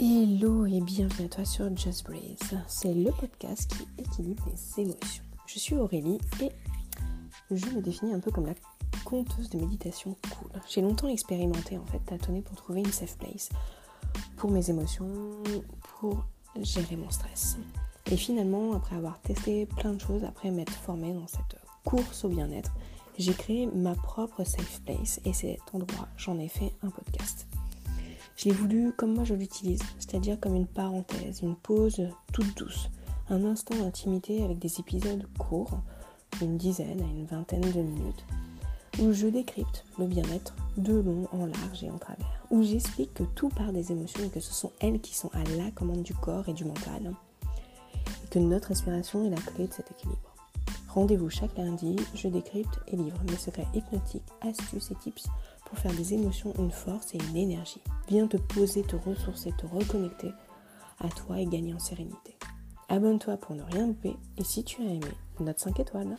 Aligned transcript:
Hello 0.00 0.64
et 0.64 0.80
bienvenue 0.80 1.26
à 1.26 1.28
toi 1.28 1.44
sur 1.44 1.76
Just 1.76 2.04
Breeze. 2.04 2.56
C'est 2.68 2.94
le 2.94 3.10
podcast 3.10 3.68
qui 3.68 4.00
équilibre 4.00 4.44
les 4.46 4.82
émotions. 4.84 5.24
Je 5.44 5.58
suis 5.58 5.74
Aurélie 5.74 6.20
et 6.40 6.52
je 7.50 7.66
me 7.66 7.82
définis 7.82 8.14
un 8.14 8.20
peu 8.20 8.30
comme 8.30 8.46
la 8.46 8.54
conteuse 9.04 9.50
de 9.50 9.58
méditation 9.58 10.16
cool. 10.30 10.52
J'ai 10.68 10.82
longtemps 10.82 11.08
expérimenté 11.08 11.78
en 11.78 11.84
fait, 11.86 11.98
tâtonné 11.98 12.42
pour 12.42 12.54
trouver 12.54 12.78
une 12.78 12.92
safe 12.92 13.18
place 13.18 13.48
pour 14.36 14.52
mes 14.52 14.70
émotions, 14.70 15.42
pour 15.98 16.24
gérer 16.60 16.94
mon 16.94 17.10
stress. 17.10 17.58
Et 18.12 18.16
finalement, 18.16 18.74
après 18.74 18.94
avoir 18.94 19.20
testé 19.22 19.66
plein 19.66 19.94
de 19.94 20.00
choses, 20.00 20.22
après 20.22 20.52
m'être 20.52 20.74
formée 20.74 21.12
dans 21.12 21.26
cette 21.26 21.56
course 21.84 22.24
au 22.24 22.28
bien-être, 22.28 22.70
j'ai 23.18 23.34
créé 23.34 23.66
ma 23.66 23.96
propre 23.96 24.44
safe 24.44 24.80
place 24.82 25.20
et 25.24 25.32
cet 25.32 25.58
endroit, 25.72 26.06
j'en 26.16 26.38
ai 26.38 26.46
fait 26.46 26.72
un 26.84 26.90
podcast. 26.90 27.48
Je 28.38 28.44
l'ai 28.44 28.54
voulu 28.54 28.92
comme 28.92 29.14
moi 29.14 29.24
je 29.24 29.34
l'utilise, 29.34 29.82
c'est-à-dire 29.98 30.38
comme 30.38 30.54
une 30.54 30.68
parenthèse, 30.68 31.40
une 31.42 31.56
pause 31.56 32.00
toute 32.32 32.56
douce, 32.56 32.88
un 33.30 33.44
instant 33.44 33.74
d'intimité 33.74 34.44
avec 34.44 34.60
des 34.60 34.78
épisodes 34.78 35.26
courts, 35.40 35.80
d'une 36.38 36.56
dizaine 36.56 37.00
à 37.00 37.04
une 37.04 37.26
vingtaine 37.26 37.62
de 37.62 37.80
minutes, 37.80 38.24
où 39.00 39.12
je 39.12 39.26
décrypte 39.26 39.84
le 39.98 40.06
bien-être 40.06 40.54
de 40.76 40.92
long 40.92 41.26
en 41.32 41.46
large 41.46 41.82
et 41.82 41.90
en 41.90 41.98
travers, 41.98 42.46
où 42.52 42.62
j'explique 42.62 43.12
que 43.12 43.24
tout 43.24 43.48
part 43.48 43.72
des 43.72 43.90
émotions 43.90 44.22
et 44.22 44.30
que 44.30 44.38
ce 44.38 44.54
sont 44.54 44.70
elles 44.78 45.00
qui 45.00 45.16
sont 45.16 45.32
à 45.34 45.42
la 45.56 45.72
commande 45.72 46.04
du 46.04 46.14
corps 46.14 46.48
et 46.48 46.54
du 46.54 46.64
mental, 46.64 47.12
et 48.24 48.28
que 48.28 48.38
notre 48.38 48.68
respiration 48.68 49.26
est 49.26 49.30
la 49.30 49.42
clé 49.42 49.66
de 49.66 49.72
cet 49.72 49.90
équilibre. 49.90 50.32
Rendez-vous 50.90 51.28
chaque 51.28 51.56
lundi, 51.56 51.96
je 52.14 52.28
décrypte 52.28 52.78
et 52.86 52.94
livre 52.94 53.20
mes 53.28 53.36
secrets 53.36 53.66
hypnotiques, 53.74 54.22
astuces 54.42 54.92
et 54.92 54.94
tips 54.94 55.26
pour 55.68 55.78
faire 55.78 55.92
des 55.92 56.14
émotions 56.14 56.54
une 56.58 56.70
force 56.70 57.14
et 57.14 57.18
une 57.18 57.36
énergie. 57.36 57.80
Viens 58.08 58.26
te 58.26 58.38
poser, 58.38 58.82
te 58.82 58.96
ressourcer, 58.96 59.52
te 59.58 59.66
reconnecter 59.66 60.32
à 60.98 61.08
toi 61.08 61.40
et 61.40 61.46
gagner 61.46 61.74
en 61.74 61.78
sérénité. 61.78 62.36
Abonne-toi 62.88 63.36
pour 63.36 63.54
ne 63.54 63.62
rien 63.62 63.86
louper 63.86 64.16
et 64.38 64.44
si 64.44 64.64
tu 64.64 64.80
as 64.80 64.86
aimé, 64.86 65.00
note 65.40 65.58
5 65.58 65.78
étoiles. 65.80 66.16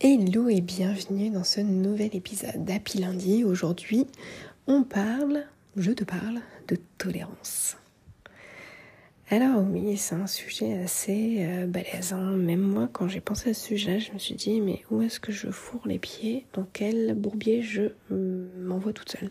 Hello 0.00 0.48
et 0.48 0.62
bienvenue 0.62 1.28
dans 1.28 1.44
ce 1.44 1.60
nouvel 1.60 2.16
épisode 2.16 2.64
d'Happy 2.64 2.98
Lundi. 2.98 3.44
Aujourd'hui, 3.44 4.06
on 4.66 4.82
parle, 4.82 5.44
je 5.76 5.92
te 5.92 6.04
parle 6.04 6.40
de 6.68 6.76
tolérance. 6.96 7.76
Alors 9.32 9.62
oui, 9.62 9.96
c'est 9.96 10.16
un 10.16 10.26
sujet 10.26 10.82
assez 10.82 11.36
euh. 11.46 11.70
Hein. 12.10 12.36
Même 12.36 12.60
moi, 12.60 12.88
quand 12.92 13.06
j'ai 13.06 13.20
pensé 13.20 13.50
à 13.50 13.54
ce 13.54 13.64
sujet, 13.64 14.00
je 14.00 14.12
me 14.12 14.18
suis 14.18 14.34
dit, 14.34 14.60
mais 14.60 14.82
où 14.90 15.02
est-ce 15.02 15.20
que 15.20 15.30
je 15.30 15.50
fourre 15.50 15.86
les 15.86 16.00
pieds? 16.00 16.46
Dans 16.52 16.66
quel 16.72 17.14
bourbier 17.14 17.62
je 17.62 17.92
m'envoie 18.10 18.92
toute 18.92 19.10
seule? 19.10 19.30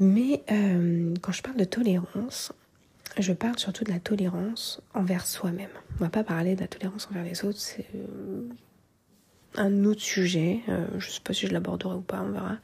Mais 0.00 0.42
euh, 0.50 1.14
quand 1.22 1.32
je 1.32 1.42
parle 1.42 1.56
de 1.56 1.64
tolérance, 1.64 2.52
je 3.18 3.32
parle 3.32 3.58
surtout 3.58 3.84
de 3.84 3.90
la 3.90 4.00
tolérance 4.00 4.82
envers 4.92 5.26
soi-même. 5.26 5.70
On 5.94 6.04
va 6.04 6.10
pas 6.10 6.24
parler 6.24 6.54
de 6.54 6.60
la 6.60 6.68
tolérance 6.68 7.08
envers 7.10 7.24
les 7.24 7.46
autres, 7.46 7.58
c'est 7.58 7.86
euh, 7.94 8.48
un 9.56 9.84
autre 9.84 10.00
sujet. 10.00 10.60
Euh, 10.68 10.86
je 10.98 11.10
sais 11.10 11.20
pas 11.20 11.32
si 11.32 11.46
je 11.46 11.52
l'aborderai 11.52 11.96
ou 11.96 12.00
pas, 12.00 12.22
on 12.22 12.30
verra. 12.30 12.58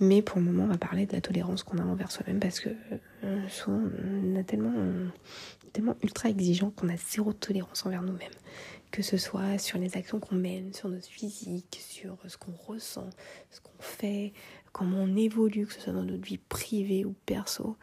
Mais 0.00 0.22
pour 0.22 0.38
le 0.38 0.44
moment, 0.44 0.64
on 0.64 0.68
va 0.68 0.78
parler 0.78 1.06
de 1.06 1.12
la 1.12 1.20
tolérance 1.20 1.62
qu'on 1.62 1.78
a 1.78 1.82
envers 1.82 2.10
soi-même 2.10 2.40
parce 2.40 2.60
que 2.60 2.70
euh, 3.24 3.48
souvent, 3.48 3.82
on 4.04 4.36
est 4.36 4.44
tellement, 4.44 4.72
ultra 6.02 6.28
exigeant 6.28 6.70
qu'on 6.70 6.88
a 6.88 6.96
zéro 6.96 7.32
tolérance 7.32 7.84
envers 7.86 8.02
nous-mêmes. 8.02 8.32
Que 8.90 9.02
ce 9.02 9.16
soit 9.16 9.58
sur 9.58 9.78
les 9.78 9.96
actions 9.96 10.20
qu'on 10.20 10.36
mène, 10.36 10.72
sur 10.72 10.88
notre 10.88 11.08
physique, 11.08 11.80
sur 11.84 12.16
ce 12.28 12.36
qu'on 12.36 12.52
ressent, 12.52 13.10
ce 13.50 13.60
qu'on 13.60 13.80
fait, 13.82 14.32
comment 14.72 14.98
on 14.98 15.16
évolue, 15.16 15.66
que 15.66 15.72
ce 15.72 15.80
soit 15.80 15.92
dans 15.92 16.04
notre 16.04 16.24
vie 16.24 16.38
privée 16.38 17.04
ou 17.04 17.14
perso. 17.26 17.76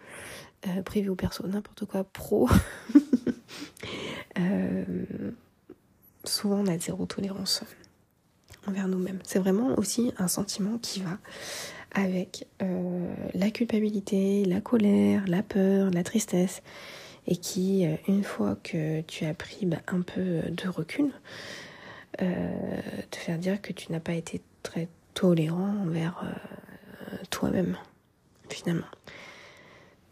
Euh, 0.67 1.09
ou 1.09 1.15
perso, 1.15 1.47
n'importe 1.47 1.85
quoi, 1.85 2.03
pro. 2.03 2.47
euh, 4.39 4.85
souvent, 6.23 6.59
on 6.59 6.67
a 6.67 6.77
zéro 6.77 7.05
tolérance 7.05 7.63
envers 8.67 8.87
nous-mêmes. 8.87 9.19
C'est 9.23 9.39
vraiment 9.39 9.77
aussi 9.77 10.13
un 10.17 10.27
sentiment 10.27 10.77
qui 10.81 11.01
va 11.01 11.17
avec 11.93 12.47
euh, 12.61 13.13
la 13.33 13.49
culpabilité, 13.51 14.45
la 14.45 14.61
colère, 14.61 15.23
la 15.27 15.43
peur, 15.43 15.91
la 15.91 16.03
tristesse, 16.03 16.61
et 17.27 17.35
qui, 17.35 17.85
euh, 17.85 17.95
une 18.07 18.23
fois 18.23 18.57
que 18.63 19.01
tu 19.01 19.25
as 19.25 19.33
pris 19.33 19.65
bah, 19.65 19.81
un 19.87 20.01
peu 20.01 20.41
de 20.49 20.67
recul, 20.69 21.11
euh, 22.21 22.51
te 23.09 23.17
faire 23.17 23.37
dire 23.37 23.61
que 23.61 23.73
tu 23.73 23.91
n'as 23.91 23.99
pas 23.99 24.13
été 24.13 24.41
très 24.63 24.87
tolérant 25.13 25.75
envers 25.85 26.23
toi-même, 27.29 27.77
finalement. 28.49 28.87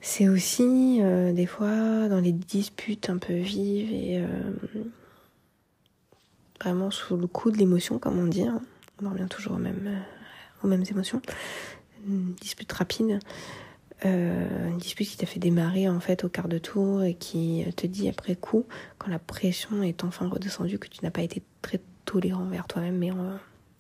C'est 0.01 0.27
aussi 0.27 1.01
des 1.33 1.45
fois 1.45 2.09
dans 2.09 2.19
les 2.19 2.31
disputes 2.31 3.09
un 3.09 3.17
peu 3.17 3.33
vives 3.33 3.91
et 3.93 4.21
vraiment 6.61 6.91
sous 6.91 7.17
le 7.17 7.27
coup 7.27 7.51
de 7.51 7.57
l'émotion, 7.57 7.99
comme 7.99 8.19
on 8.19 8.27
dit. 8.27 8.43
Hein. 8.43 8.61
On 9.01 9.07
en 9.07 9.11
revient 9.11 9.27
toujours 9.29 9.53
aux 9.53 9.59
mêmes, 9.59 9.87
euh, 9.87 10.63
aux 10.63 10.67
mêmes 10.67 10.83
émotions. 10.89 11.21
Une 12.07 12.33
dispute 12.33 12.71
rapide, 12.71 13.19
euh, 14.05 14.69
une 14.69 14.77
dispute 14.77 15.07
qui 15.07 15.17
t'a 15.17 15.25
fait 15.25 15.39
démarrer 15.39 15.89
en 15.89 15.99
fait 15.99 16.23
au 16.23 16.29
quart 16.29 16.47
de 16.47 16.57
tour 16.57 17.03
et 17.03 17.13
qui 17.13 17.65
te 17.75 17.87
dit 17.87 18.07
après 18.07 18.35
coup, 18.35 18.65
quand 18.97 19.09
la 19.09 19.19
pression 19.19 19.83
est 19.83 20.03
enfin 20.03 20.27
redescendue, 20.27 20.79
que 20.79 20.87
tu 20.87 21.03
n'as 21.03 21.11
pas 21.11 21.21
été 21.21 21.41
très 21.61 21.81
tolérant 22.05 22.43
envers 22.43 22.67
toi-même, 22.67 22.97
mais, 22.97 23.11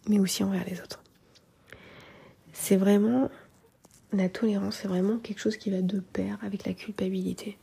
mais 0.07 0.19
aussi 0.19 0.43
envers 0.43 0.65
les 0.65 0.81
autres. 0.81 1.01
C'est 2.51 2.75
vraiment 2.75 3.29
la 4.11 4.27
tolérance, 4.27 4.77
c'est 4.81 4.87
vraiment 4.87 5.17
quelque 5.17 5.39
chose 5.39 5.57
qui 5.57 5.69
va 5.69 5.81
de 5.81 5.99
pair 5.99 6.37
avec 6.43 6.65
la 6.65 6.73
culpabilité. 6.73 7.57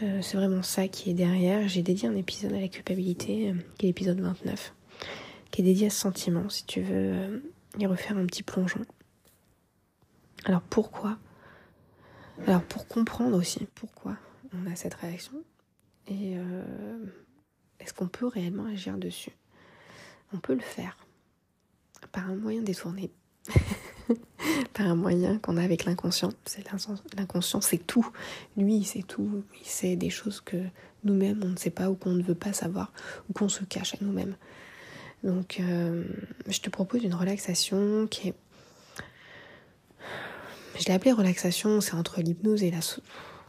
Euh, 0.00 0.22
c'est 0.22 0.36
vraiment 0.36 0.62
ça 0.62 0.88
qui 0.88 1.10
est 1.10 1.14
derrière. 1.14 1.68
J'ai 1.68 1.82
dédié 1.82 2.08
un 2.08 2.16
épisode 2.16 2.52
à 2.52 2.60
la 2.60 2.68
culpabilité, 2.68 3.50
euh, 3.50 3.54
qui 3.78 3.86
est 3.86 3.88
l'épisode 3.88 4.20
29, 4.20 4.74
qui 5.50 5.60
est 5.60 5.64
dédié 5.64 5.88
à 5.88 5.90
ce 5.90 6.00
sentiment, 6.00 6.48
si 6.48 6.64
tu 6.64 6.80
veux 6.80 7.12
euh, 7.12 7.38
y 7.78 7.86
refaire 7.86 8.16
un 8.16 8.26
petit 8.26 8.42
plongeon. 8.42 8.80
Alors 10.44 10.62
pourquoi? 10.62 11.18
Alors 12.46 12.62
pour 12.62 12.88
comprendre 12.88 13.36
aussi 13.36 13.66
pourquoi 13.74 14.16
on 14.54 14.70
a 14.70 14.74
cette 14.74 14.94
réaction 14.94 15.44
et 16.08 16.34
est-ce 17.78 17.94
qu'on 17.94 18.08
peut 18.08 18.26
réellement 18.26 18.64
agir 18.64 18.96
dessus? 18.98 19.30
On 20.32 20.38
peut 20.38 20.54
le 20.54 20.60
faire 20.60 20.96
par 22.10 22.28
un 22.28 22.34
moyen 22.34 22.62
détourné. 22.62 23.12
par 24.74 24.86
un 24.86 24.94
moyen 24.94 25.38
qu'on 25.38 25.56
a 25.56 25.62
avec 25.62 25.84
l'inconscient. 25.84 26.32
C'est 26.44 26.64
l'inconscient, 27.16 27.60
c'est 27.60 27.78
tout. 27.78 28.06
Lui, 28.56 28.84
sait 28.84 29.02
tout. 29.02 29.44
Il 29.60 29.66
sait 29.66 29.96
des 29.96 30.10
choses 30.10 30.40
que 30.40 30.56
nous-mêmes, 31.04 31.40
on 31.44 31.48
ne 31.48 31.56
sait 31.56 31.70
pas 31.70 31.90
ou 31.90 31.94
qu'on 31.94 32.12
ne 32.12 32.22
veut 32.22 32.34
pas 32.34 32.52
savoir 32.52 32.92
ou 33.28 33.32
qu'on 33.32 33.48
se 33.48 33.64
cache 33.64 33.94
à 33.94 33.98
nous-mêmes. 34.00 34.36
Donc, 35.22 35.58
euh, 35.60 36.04
je 36.48 36.60
te 36.60 36.70
propose 36.70 37.04
une 37.04 37.14
relaxation 37.14 38.06
qui 38.08 38.28
est... 38.28 38.34
Je 40.78 40.86
l'ai 40.86 40.92
appelée 40.92 41.12
relaxation, 41.12 41.80
c'est 41.80 41.94
entre 41.94 42.20
l'hypnose 42.20 42.62
et 42.62 42.70
la... 42.70 42.80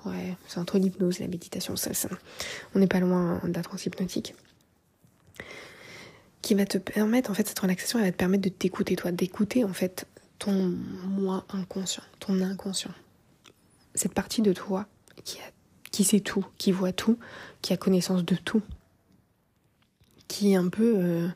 Ouais, 0.06 0.36
c'est 0.48 0.60
entre 0.60 0.78
l'hypnose 0.78 1.20
et 1.20 1.24
la 1.24 1.30
méditation. 1.30 1.76
Ça, 1.76 1.92
On 2.76 2.80
n'est 2.80 2.88
pas 2.88 3.00
loin 3.00 3.40
de 3.44 3.54
la 3.54 3.64
transe 3.64 3.86
hypnotique 3.86 4.36
qui 6.44 6.54
va 6.56 6.66
te 6.66 6.78
permettre, 6.78 7.32
en 7.32 7.34
fait, 7.34 7.48
cette 7.48 7.58
relaxation, 7.58 7.98
elle 8.00 8.06
va 8.06 8.12
te 8.12 8.18
permettre 8.18 8.44
de 8.44 8.50
t'écouter, 8.50 8.98
toi, 8.98 9.12
d'écouter, 9.12 9.64
en 9.64 9.72
fait, 9.74 10.06
ton 10.44 10.76
moi 11.08 11.46
inconscient, 11.54 12.04
ton 12.20 12.42
inconscient. 12.42 12.92
Cette 13.96 14.14
partie 14.14 14.42
de 14.42 14.52
toi 14.52 14.88
qui, 15.24 15.40
qui 15.92 16.04
sait 16.04 16.20
tout, 16.20 16.46
qui 16.58 16.74
voit 16.74 16.92
tout, 16.92 17.18
qui 17.62 17.72
a 17.72 17.78
connaissance 17.78 18.26
de 18.26 18.36
tout. 18.36 18.62
Qui 20.28 20.52
est 20.52 20.56
un 20.56 20.68
peu 20.68 20.96
euh, 20.98 21.30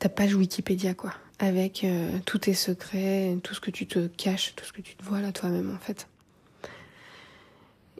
ta 0.00 0.08
page 0.08 0.34
Wikipédia, 0.34 0.94
quoi. 0.94 1.14
Avec 1.38 1.84
euh, 1.84 2.10
tous 2.26 2.38
tes 2.38 2.54
secrets, 2.54 3.36
tout 3.44 3.54
ce 3.54 3.60
que 3.60 3.70
tu 3.70 3.86
te 3.86 4.08
caches, 4.08 4.54
tout 4.56 4.64
ce 4.64 4.72
que 4.72 4.82
tu 4.82 4.96
te 4.96 5.04
vois 5.04 5.20
là 5.20 5.30
toi-même, 5.30 5.72
en 5.72 5.78
fait. 5.78 6.08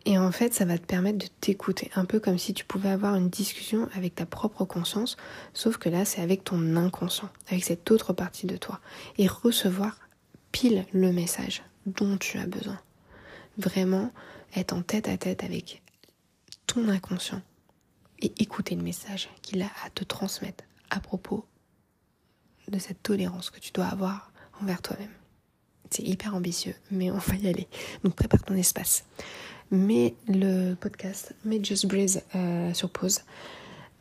Et 0.06 0.18
en 0.18 0.32
fait, 0.32 0.52
ça 0.52 0.64
va 0.64 0.78
te 0.78 0.84
permettre 0.84 1.18
de 1.18 1.28
t'écouter, 1.40 1.90
un 1.94 2.04
peu 2.04 2.18
comme 2.18 2.38
si 2.38 2.54
tu 2.54 2.64
pouvais 2.64 2.90
avoir 2.90 3.14
une 3.14 3.30
discussion 3.30 3.88
avec 3.94 4.16
ta 4.16 4.26
propre 4.26 4.64
conscience, 4.64 5.16
sauf 5.54 5.78
que 5.78 5.88
là, 5.88 6.04
c'est 6.04 6.20
avec 6.20 6.44
ton 6.44 6.76
inconscient, 6.76 7.30
avec 7.48 7.64
cette 7.64 7.90
autre 7.90 8.12
partie 8.12 8.46
de 8.46 8.56
toi, 8.56 8.80
et 9.16 9.26
recevoir 9.26 9.96
pile 10.54 10.86
le 10.92 11.10
message 11.10 11.64
dont 11.84 12.16
tu 12.16 12.38
as 12.38 12.46
besoin. 12.46 12.78
Vraiment 13.58 14.12
être 14.54 14.72
en 14.72 14.82
tête 14.82 15.08
à 15.08 15.16
tête 15.16 15.42
avec 15.42 15.82
ton 16.68 16.88
inconscient 16.88 17.42
et 18.20 18.32
écouter 18.38 18.76
le 18.76 18.82
message 18.84 19.28
qu'il 19.42 19.62
a 19.62 19.70
à 19.84 19.90
te 19.90 20.04
transmettre 20.04 20.62
à 20.90 21.00
propos 21.00 21.44
de 22.68 22.78
cette 22.78 23.02
tolérance 23.02 23.50
que 23.50 23.58
tu 23.58 23.72
dois 23.72 23.86
avoir 23.86 24.30
envers 24.62 24.80
toi-même. 24.80 25.10
C'est 25.90 26.04
hyper 26.04 26.36
ambitieux, 26.36 26.76
mais 26.92 27.10
on 27.10 27.18
va 27.18 27.34
y 27.34 27.48
aller. 27.48 27.66
Donc 28.04 28.14
prépare 28.14 28.44
ton 28.44 28.54
espace 28.54 29.04
mets 29.72 30.14
le 30.28 30.74
podcast, 30.74 31.34
mets 31.44 31.62
Just 31.62 31.86
Breeze 31.86 32.22
euh, 32.36 32.72
sur 32.74 32.90
pause. 32.90 33.22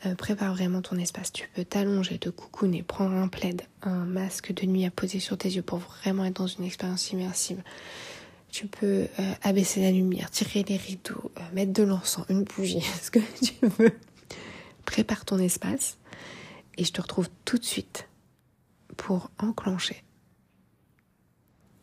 Euh, 0.06 0.16
prépare 0.16 0.54
vraiment 0.54 0.82
ton 0.82 0.98
espace. 0.98 1.32
Tu 1.32 1.48
peux 1.54 1.64
t'allonger, 1.64 2.18
te 2.18 2.30
coucouner, 2.30 2.84
prendre 2.84 3.16
un 3.16 3.28
plaid, 3.28 3.62
un 3.84 4.06
masque 4.06 4.54
de 4.54 4.66
nuit 4.66 4.86
à 4.86 4.92
poser 4.92 5.20
sur 5.20 5.38
tes 5.38 5.50
yeux 5.50 5.62
pour 5.62 5.80
vraiment 5.80 6.26
être 6.26 6.38
dans 6.38 6.48
une 6.48 6.66
expérience 6.66 7.12
immersive. 7.12 7.62
Tu 8.52 8.68
peux 8.68 9.08
euh, 9.20 9.34
abaisser 9.42 9.82
la 9.82 9.92
lumière, 9.92 10.30
tirer 10.30 10.64
les 10.68 10.78
rideaux, 10.78 11.32
euh, 11.38 11.42
mettre 11.54 11.74
de 11.74 11.84
l'encens, 11.84 12.26
une 12.30 12.44
bougie, 12.44 12.82
ce 13.02 13.12
que 13.12 13.20
tu 13.42 13.54
veux. 13.62 13.98
Prépare 14.86 15.24
ton 15.26 15.40
espace 15.40 15.98
et 16.78 16.84
je 16.84 16.92
te 16.92 17.02
retrouve 17.02 17.30
tout 17.46 17.58
de 17.58 17.64
suite 17.64 18.10
pour 18.98 19.32
enclencher 19.40 20.04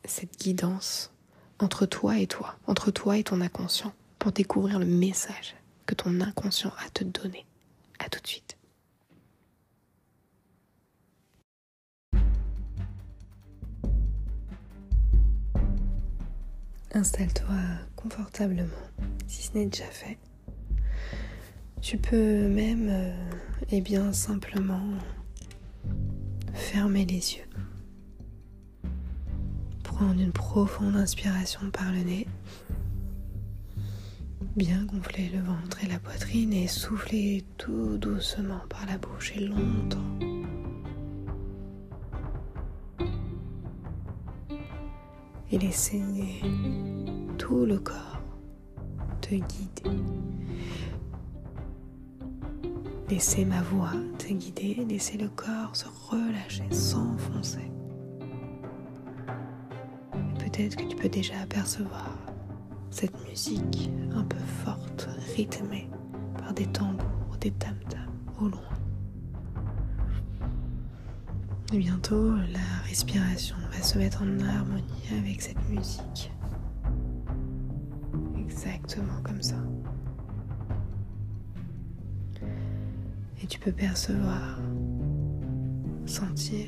cette 0.04 0.38
guidance 0.38 1.12
entre 1.58 1.86
toi 1.86 2.18
et 2.18 2.26
toi, 2.26 2.56
entre 2.66 2.90
toi 2.90 3.16
et 3.16 3.24
ton 3.24 3.40
inconscient, 3.40 3.92
pour 4.18 4.32
découvrir 4.32 4.78
le 4.78 4.86
message 4.86 5.56
que 5.86 5.94
ton 5.94 6.20
inconscient 6.20 6.72
a 6.84 6.90
te 6.90 7.04
donné. 7.04 7.46
À 8.02 8.08
tout 8.08 8.20
de 8.20 8.26
suite. 8.26 8.56
Installe-toi 16.92 17.54
confortablement, 17.94 18.64
si 19.28 19.42
ce 19.44 19.54
n'est 19.54 19.66
déjà 19.66 19.84
fait. 19.84 20.18
Tu 21.82 21.98
peux 21.98 22.48
même, 22.48 22.88
euh, 22.90 23.12
eh 23.70 23.80
bien, 23.80 24.12
simplement 24.12 24.82
fermer 26.54 27.04
les 27.04 27.36
yeux. 27.36 27.44
Prendre 29.84 30.20
une 30.20 30.32
profonde 30.32 30.96
inspiration 30.96 31.70
par 31.70 31.92
le 31.92 31.98
nez 31.98 32.26
Bien 34.60 34.84
gonfler 34.84 35.30
le 35.30 35.40
ventre 35.40 35.82
et 35.82 35.88
la 35.88 35.98
poitrine 35.98 36.52
et 36.52 36.66
souffler 36.66 37.46
tout 37.56 37.96
doucement 37.96 38.60
par 38.68 38.84
la 38.84 38.98
bouche 38.98 39.32
et 39.34 39.40
longtemps. 39.40 40.18
Et 45.50 45.56
laisser 45.56 46.02
tout 47.38 47.64
le 47.64 47.78
corps 47.78 48.20
te 49.22 49.30
guider. 49.30 50.02
Laissez 53.08 53.46
ma 53.46 53.62
voix 53.62 53.94
te 54.18 54.30
guider, 54.30 54.84
laissez 54.86 55.16
le 55.16 55.30
corps 55.30 55.74
se 55.74 55.86
relâcher, 56.10 56.70
s'enfoncer. 56.70 57.72
Peut-être 60.38 60.76
que 60.76 60.84
tu 60.84 60.96
peux 60.96 61.08
déjà 61.08 61.40
apercevoir 61.40 62.29
cette 62.90 63.28
musique 63.28 63.90
un 64.14 64.24
peu 64.24 64.38
forte, 64.64 65.08
rythmée 65.36 65.88
par 66.38 66.52
des 66.52 66.66
tambours, 66.66 67.36
des 67.40 67.52
tam-tams 67.52 68.10
au 68.40 68.48
loin. 68.48 68.60
Et 71.72 71.78
bientôt, 71.78 72.34
la 72.34 72.82
respiration 72.88 73.56
va 73.72 73.80
se 73.82 73.96
mettre 73.96 74.22
en 74.22 74.40
harmonie 74.40 75.08
avec 75.16 75.40
cette 75.40 75.68
musique. 75.68 76.32
Exactement 78.36 79.22
comme 79.22 79.40
ça. 79.40 79.56
Et 83.42 83.46
tu 83.46 83.58
peux 83.60 83.72
percevoir, 83.72 84.58
sentir 86.06 86.66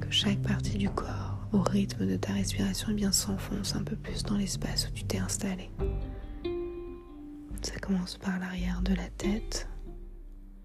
que 0.00 0.10
chaque 0.10 0.40
partie 0.42 0.76
du 0.76 0.90
corps 0.90 1.27
au 1.52 1.60
rythme 1.62 2.06
de 2.06 2.16
ta 2.16 2.32
respiration, 2.32 2.88
eh 2.90 2.94
bien 2.94 3.12
s'enfonce 3.12 3.74
un 3.74 3.82
peu 3.82 3.96
plus 3.96 4.22
dans 4.22 4.36
l'espace 4.36 4.88
où 4.88 4.92
tu 4.92 5.04
t'es 5.04 5.18
installé. 5.18 5.70
Ça 7.62 7.78
commence 7.80 8.16
par 8.16 8.38
l'arrière 8.38 8.82
de 8.82 8.94
la 8.94 9.08
tête. 9.10 9.68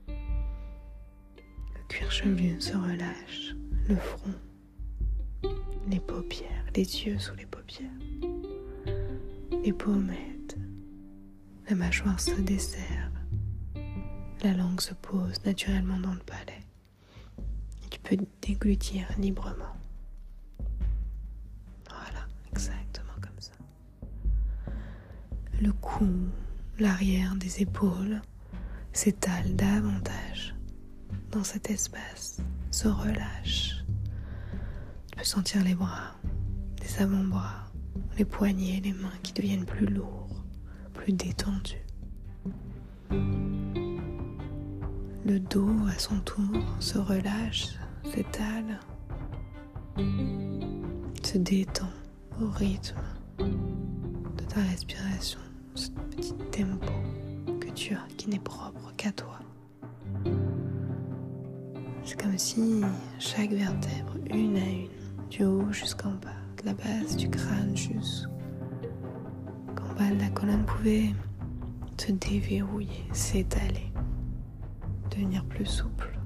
Le 0.08 1.88
cuir 1.88 2.12
chevelu 2.12 2.62
se 2.62 2.76
relâche, 2.76 3.56
le 3.88 3.96
front, 3.96 4.34
les 5.90 6.00
paupières, 6.00 6.66
les 6.76 7.06
yeux 7.06 7.20
sous 7.20 7.36
les 7.36 7.46
paupières, 7.46 7.90
les 9.64 9.74
pommettes, 9.74 10.58
la 11.70 11.76
mâchoire 11.76 12.20
se 12.20 12.40
desserre, 12.42 13.12
la 14.44 14.54
langue 14.54 14.82
se 14.82 14.94
pose 14.94 15.44
naturellement 15.46 16.00
dans 16.00 16.14
le 16.14 16.20
palais. 16.20 16.60
Et 17.86 17.90
tu 17.90 18.00
peux 18.00 18.18
déglutir 18.42 19.08
librement. 19.18 19.73
Le 25.62 25.72
cou, 25.74 26.10
l'arrière 26.80 27.36
des 27.36 27.62
épaules 27.62 28.22
s'étale 28.92 29.56
davantage 29.56 30.56
dans 31.32 31.44
cet 31.44 31.70
espace, 31.70 32.38
se 32.72 32.88
relâche. 32.88 33.84
Tu 35.10 35.18
peux 35.18 35.24
sentir 35.24 35.64
les 35.64 35.76
bras, 35.76 36.16
les 36.82 37.02
avant-bras, 37.02 37.72
les 38.18 38.26
poignets, 38.26 38.82
les 38.84 38.94
mains 38.94 39.18
qui 39.24 39.34
deviennent 39.34 39.66
plus 39.66 39.88
lourds, 39.88 40.44
plus 40.94 41.14
détendus. 41.14 41.76
Le 45.26 45.40
dos 45.40 45.88
à 45.88 45.98
son 45.98 46.20
tour 46.20 46.62
se 46.80 46.98
relâche, 46.98 47.70
s'étale, 48.14 48.80
se 51.24 51.38
détend 51.38 51.90
au 52.42 52.50
rythme 52.50 53.02
ta 54.54 54.62
respiration 54.62 55.40
ce 55.74 55.90
petit 55.90 56.34
tempo 56.52 56.92
que 57.60 57.70
tu 57.72 57.96
as 57.96 58.08
qui 58.18 58.30
n'est 58.30 58.38
propre 58.38 58.94
qu'à 58.96 59.12
toi. 59.12 59.40
C'est 62.04 62.22
comme 62.22 62.38
si 62.38 62.82
chaque 63.18 63.50
vertèbre, 63.50 64.16
une 64.30 64.58
à 64.58 64.60
une, 64.60 64.90
du 65.32 65.44
haut 65.44 65.72
jusqu'en 65.72 66.12
bas, 66.12 66.30
de 66.62 66.68
la 66.68 66.74
base 66.76 67.18
du 67.18 67.30
crâne 67.30 67.76
jusqu'en 67.76 68.30
bas 69.98 70.12
de 70.12 70.20
la 70.20 70.30
colonne 70.30 70.66
pouvait 70.66 71.10
se 71.98 72.12
déverrouiller, 72.12 73.08
s'étaler, 73.12 73.92
devenir 75.10 75.44
plus 75.46 75.66
souple. 75.66 76.20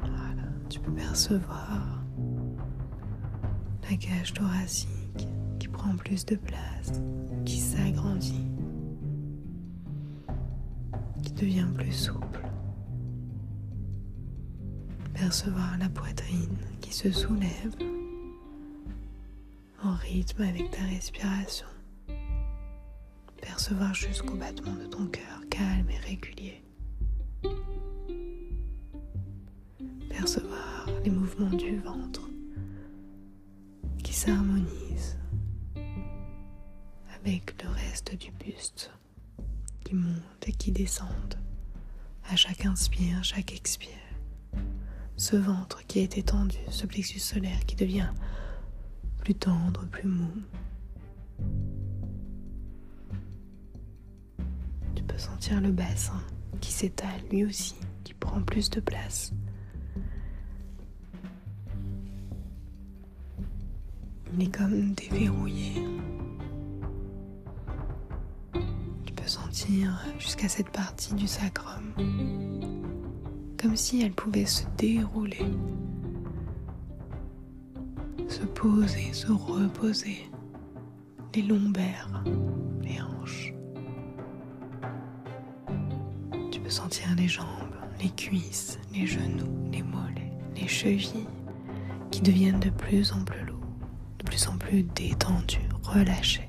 Voilà, 0.00 0.44
tu 0.68 0.78
peux 0.80 0.92
percevoir 0.92 2.01
la 3.92 3.98
cage 3.98 4.32
thoracique 4.32 5.28
qui 5.58 5.68
prend 5.68 5.94
plus 5.96 6.24
de 6.24 6.36
place, 6.36 7.02
qui 7.44 7.58
s'agrandit, 7.58 8.46
qui 11.22 11.32
devient 11.32 11.68
plus 11.76 11.92
souple. 11.92 12.40
Percevoir 15.12 15.76
la 15.78 15.90
poitrine 15.90 16.56
qui 16.80 16.94
se 16.94 17.12
soulève 17.12 17.76
en 19.84 19.92
rythme 19.92 20.42
avec 20.42 20.70
ta 20.70 20.82
respiration. 20.84 21.66
Percevoir 23.42 23.92
jusqu'au 23.92 24.36
battement 24.36 24.74
de 24.74 24.86
ton 24.86 25.06
cœur 25.06 25.42
calme 25.50 25.90
et 25.90 25.98
régulier. 25.98 26.62
Percevoir 30.08 30.88
les 31.04 31.10
mouvements 31.10 31.56
du 31.56 31.76
ventre 31.76 32.31
s'harmonise 34.24 35.18
avec 37.16 37.60
le 37.60 37.68
reste 37.70 38.16
du 38.16 38.30
buste 38.30 38.92
qui 39.84 39.96
monte 39.96 40.46
et 40.46 40.52
qui 40.52 40.70
descend 40.70 41.08
à 42.30 42.36
chaque 42.36 42.64
inspire, 42.64 43.24
chaque 43.24 43.52
expire. 43.52 43.88
Ce 45.16 45.34
ventre 45.34 45.84
qui 45.88 45.98
est 45.98 46.18
étendu, 46.18 46.56
ce 46.70 46.86
plexus 46.86 47.18
solaire 47.18 47.66
qui 47.66 47.74
devient 47.74 48.12
plus 49.18 49.34
tendre, 49.34 49.86
plus 49.86 50.06
mou. 50.06 50.30
Tu 54.94 55.02
peux 55.02 55.18
sentir 55.18 55.60
le 55.60 55.72
bassin 55.72 56.22
qui 56.60 56.70
s'étale 56.70 57.22
lui 57.32 57.44
aussi, 57.44 57.74
qui 58.04 58.14
prend 58.14 58.40
plus 58.40 58.70
de 58.70 58.78
place. 58.78 59.32
Il 64.34 64.44
est 64.44 64.54
comme 64.56 64.94
déverrouillé. 64.94 65.84
Tu 69.04 69.12
peux 69.12 69.26
sentir 69.26 69.98
jusqu'à 70.18 70.48
cette 70.48 70.70
partie 70.70 71.14
du 71.14 71.26
sacrum, 71.26 71.92
comme 73.60 73.76
si 73.76 74.02
elle 74.02 74.12
pouvait 74.12 74.46
se 74.46 74.64
dérouler, 74.78 75.44
se 78.26 78.44
poser, 78.44 79.12
se 79.12 79.30
reposer, 79.30 80.30
les 81.34 81.42
lombaires, 81.42 82.24
les 82.82 83.00
hanches. 83.02 83.52
Tu 86.50 86.58
peux 86.60 86.70
sentir 86.70 87.06
les 87.16 87.28
jambes, 87.28 87.46
les 88.00 88.10
cuisses, 88.10 88.78
les 88.94 89.06
genoux, 89.06 89.68
les 89.70 89.82
mollets, 89.82 90.32
les 90.56 90.68
chevilles 90.68 91.28
qui 92.10 92.22
deviennent 92.22 92.60
de 92.60 92.70
plus 92.70 93.12
en 93.12 93.24
plus 93.24 93.44
lourds 93.44 93.51
plus 94.32 94.48
en 94.48 94.56
plus 94.56 94.82
détendu, 94.82 95.58
relâché. 95.82 96.48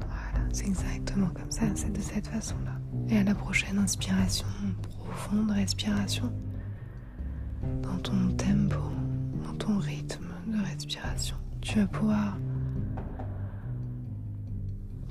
Voilà, 0.00 0.44
c'est 0.52 0.66
exactement 0.66 1.28
comme 1.28 1.52
ça, 1.52 1.66
c'est 1.76 1.92
de 1.92 2.00
cette 2.00 2.26
façon-là. 2.26 2.80
Et 3.08 3.18
à 3.18 3.22
la 3.22 3.36
prochaine 3.36 3.78
inspiration, 3.78 4.48
profonde 4.82 5.52
respiration, 5.52 6.32
dans 7.84 7.98
ton 7.98 8.32
tempo, 8.36 8.80
dans 9.44 9.54
ton 9.54 9.78
rythme 9.78 10.26
de 10.48 10.60
respiration, 10.64 11.36
tu 11.60 11.78
vas 11.78 11.86
pouvoir 11.86 12.38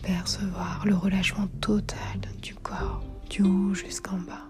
percevoir 0.03 0.83
le 0.85 0.95
relâchement 0.95 1.47
total 1.61 2.19
du 2.41 2.55
corps, 2.55 3.05
du 3.29 3.41
haut 3.41 3.73
jusqu'en 3.73 4.17
bas. 4.17 4.49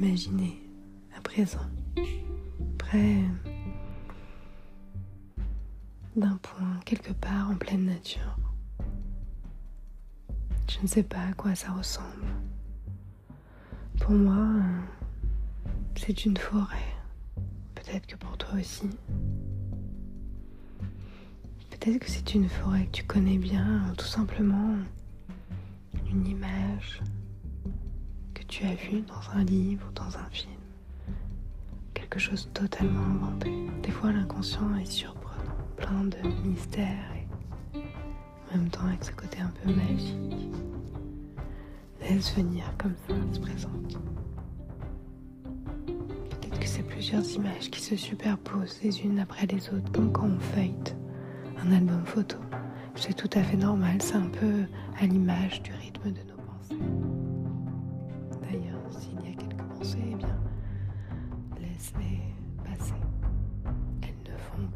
T'imaginer 0.00 0.58
à 1.14 1.20
présent 1.20 1.66
près 2.78 3.18
d'un 6.16 6.38
point 6.38 6.80
quelque 6.86 7.12
part 7.12 7.50
en 7.50 7.56
pleine 7.56 7.84
nature. 7.84 8.38
Je 10.70 10.80
ne 10.80 10.86
sais 10.86 11.02
pas 11.02 11.20
à 11.20 11.34
quoi 11.34 11.54
ça 11.54 11.72
ressemble. 11.72 12.24
Pour 14.00 14.12
moi, 14.12 14.62
c'est 15.96 16.24
une 16.24 16.38
forêt. 16.38 16.94
Peut-être 17.74 18.06
que 18.06 18.16
pour 18.16 18.38
toi 18.38 18.54
aussi. 18.58 18.88
Peut-être 21.68 21.98
que 21.98 22.08
c'est 22.08 22.34
une 22.34 22.48
forêt 22.48 22.86
que 22.86 22.92
tu 22.92 23.04
connais 23.04 23.36
bien, 23.36 23.90
ou 23.92 23.96
tout 23.96 24.06
simplement 24.06 24.76
une 26.10 26.26
image 26.26 27.02
tu 28.50 28.66
as 28.66 28.74
vue 28.74 29.02
dans 29.02 29.38
un 29.38 29.44
livre 29.44 29.86
ou 29.88 29.92
dans 29.92 30.18
un 30.18 30.28
film. 30.32 30.50
Quelque 31.94 32.18
chose 32.18 32.50
totalement 32.52 33.00
inventé. 33.00 33.48
Des 33.80 33.92
fois, 33.92 34.10
l'inconscient 34.10 34.74
est 34.74 34.90
surprenant, 34.90 35.54
plein 35.76 36.02
de 36.02 36.28
mystères 36.44 37.12
et 37.14 37.78
en 38.52 38.58
même 38.58 38.68
temps 38.68 38.86
avec 38.86 39.04
ce 39.04 39.12
côté 39.12 39.38
un 39.40 39.52
peu 39.62 39.72
magique. 39.72 40.48
Laisse 42.00 42.34
venir 42.34 42.64
comme 42.76 42.94
ça, 43.06 43.14
se 43.32 43.38
présente. 43.38 44.00
Peut-être 45.86 46.58
que 46.58 46.66
c'est 46.66 46.82
plusieurs 46.82 47.24
images 47.30 47.70
qui 47.70 47.80
se 47.80 47.94
superposent 47.94 48.80
les 48.82 49.00
unes 49.02 49.20
après 49.20 49.46
les 49.46 49.68
autres, 49.68 49.92
comme 49.92 50.10
quand 50.10 50.26
on 50.26 50.40
feuillete 50.40 50.96
un 51.64 51.70
album 51.70 52.04
photo. 52.04 52.38
C'est 52.96 53.14
tout 53.14 53.30
à 53.38 53.44
fait 53.44 53.56
normal, 53.56 54.02
c'est 54.02 54.16
un 54.16 54.28
peu 54.28 54.64
à 55.00 55.06
l'image 55.06 55.62
du 55.62 55.72
rythme 55.72 56.10
de 56.10 56.20
nos 56.28 56.36
pensées. 56.36 57.09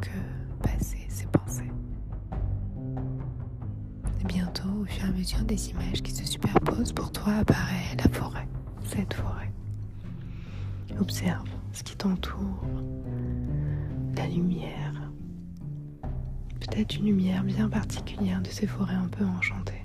Que 0.05 0.63
passer 0.63 1.07
ces 1.09 1.27
pensées. 1.27 1.71
Et 4.21 4.25
bientôt, 4.25 4.69
au 4.83 4.85
fur 4.85 5.05
et 5.05 5.09
à 5.09 5.13
mesure 5.13 5.45
des 5.45 5.71
images 5.71 6.03
qui 6.03 6.13
se 6.13 6.25
superposent, 6.27 6.93
pour 6.93 7.11
toi 7.13 7.35
apparaît 7.35 7.97
la 7.97 8.09
forêt, 8.11 8.47
cette 8.85 9.15
forêt. 9.15 9.51
Observe 11.01 11.49
ce 11.73 11.83
qui 11.83 11.97
t'entoure, 11.97 12.65
la 14.17 14.27
lumière, 14.29 15.11
peut-être 16.61 16.97
une 16.97 17.07
lumière 17.07 17.43
bien 17.43 17.69
particulière 17.69 18.41
de 18.43 18.49
ces 18.49 18.67
forêts 18.67 18.95
un 18.95 19.09
peu 19.09 19.25
enchantées. 19.25 19.85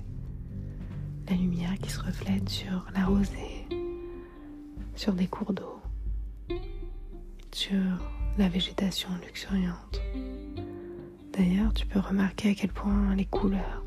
La 1.28 1.36
lumière 1.36 1.74
qui 1.78 1.90
se 1.90 2.00
reflète 2.00 2.48
sur 2.48 2.86
la 2.94 3.06
rosée, 3.06 3.66
sur 4.94 5.12
des 5.14 5.26
cours 5.26 5.52
d'eau, 5.52 5.80
sur 7.52 7.76
la 8.38 8.48
végétation 8.48 9.08
luxuriante. 9.24 10.00
D'ailleurs, 11.32 11.72
tu 11.74 11.86
peux 11.86 12.00
remarquer 12.00 12.50
à 12.50 12.54
quel 12.54 12.70
point 12.70 13.14
les 13.14 13.24
couleurs 13.24 13.82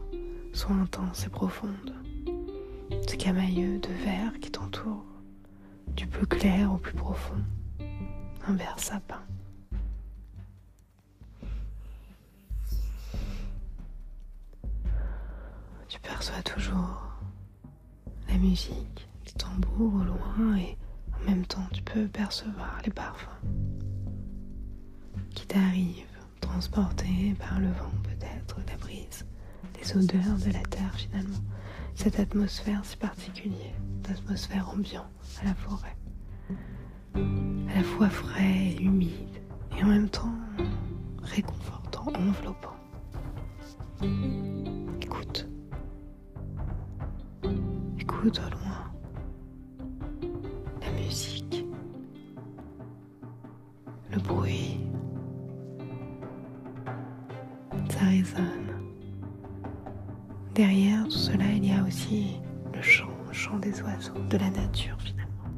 sont 0.53 0.73
intenses 0.79 1.25
et 1.25 1.29
profondes. 1.29 1.93
Ce 3.07 3.15
camailleux 3.15 3.79
de 3.79 3.89
vert 4.03 4.33
qui 4.41 4.51
t'entoure, 4.51 5.05
du 5.95 6.07
plus 6.07 6.27
clair 6.27 6.71
au 6.71 6.77
plus 6.77 6.93
profond, 6.93 7.41
un 8.47 8.53
vert 8.53 8.79
sapin. 8.79 9.21
Tu 15.87 15.99
perçois 15.99 16.41
toujours 16.43 17.03
la 18.29 18.37
musique, 18.37 19.07
les 19.25 19.31
tambours 19.33 19.93
au 19.93 20.03
loin 20.03 20.57
et 20.57 20.77
en 21.13 21.29
même 21.29 21.45
temps 21.45 21.67
tu 21.71 21.81
peux 21.83 22.07
percevoir 22.07 22.81
les 22.83 22.91
parfums 22.91 23.29
qui 25.53 25.59
t'arrivent, 25.59 26.05
transportés 26.41 27.35
par 27.37 27.59
le 27.59 27.67
vent 27.67 27.91
peut-être, 28.03 28.59
la 28.67 28.77
brise, 28.77 29.25
les 29.79 29.97
odeurs 29.97 30.37
de 30.45 30.51
la 30.51 30.63
terre 30.63 30.95
finalement, 30.95 31.43
cette 31.95 32.19
atmosphère 32.19 32.83
si 32.83 32.97
particulière, 32.97 33.75
l'atmosphère 34.07 34.69
ambiante 34.69 35.05
à 35.41 35.45
la 35.45 35.53
forêt, 35.53 35.95
à 37.15 37.75
la 37.75 37.83
fois 37.83 38.09
frais 38.09 38.75
et 38.77 38.81
humide 38.81 39.41
et 39.77 39.83
en 39.83 39.87
même 39.87 40.09
temps 40.09 40.33
réconfortant, 41.21 42.11
enveloppant. 42.15 42.75
Écoute. 45.01 45.47
Écoute 47.99 48.39
au 48.39 48.49
loin 48.49 48.91
la 50.81 50.91
musique, 50.91 51.65
le 54.11 54.19
bruit. 54.19 54.79
Derrière 60.53 61.03
tout 61.05 61.11
cela, 61.11 61.51
il 61.51 61.65
y 61.65 61.71
a 61.71 61.83
aussi 61.83 62.39
le 62.75 62.81
chant, 62.81 63.09
le 63.27 63.33
chant 63.33 63.57
des 63.57 63.81
oiseaux, 63.81 64.13
de 64.29 64.37
la 64.37 64.51
nature 64.51 64.97
finalement. 65.01 65.49